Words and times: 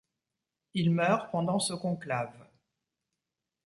Il 0.73 0.89
meurt 0.89 1.29
pendant 1.29 1.59
ce 1.59 1.75
conclave. 1.75 2.47